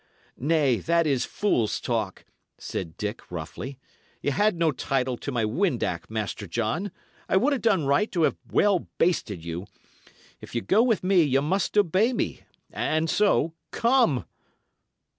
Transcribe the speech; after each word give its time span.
"Nay, 0.39 0.77
that 0.77 1.05
is 1.05 1.25
fool's 1.25 1.79
talk," 1.79 2.25
said 2.57 2.97
Dick, 2.97 3.29
roughly. 3.29 3.77
"Y' 4.23 4.31
had 4.31 4.55
no 4.55 4.71
title 4.71 5.15
to 5.17 5.31
my 5.31 5.45
windac, 5.45 6.09
Master 6.09 6.47
John. 6.47 6.91
I 7.29 7.37
would 7.37 7.53
'a' 7.53 7.59
done 7.59 7.85
right 7.85 8.11
to 8.13 8.23
have 8.23 8.37
well 8.51 8.87
basted 8.97 9.45
you. 9.45 9.67
If 10.39 10.55
ye 10.55 10.61
go 10.61 10.81
with 10.81 11.03
me, 11.03 11.21
ye 11.21 11.37
must 11.37 11.77
obey 11.77 12.13
me; 12.13 12.39
and 12.71 13.11
so, 13.11 13.53
come." 13.69 14.25